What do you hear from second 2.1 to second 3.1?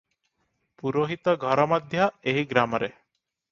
ଏହି ଗ୍ରାମରେ।